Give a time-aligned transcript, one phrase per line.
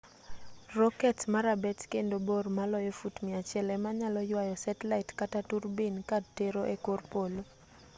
[0.77, 6.17] roket ma rabet kendo bor maloyo fut 100 ema nyalo yuayo setlait kata turbin ka
[6.37, 7.41] tero e kor polo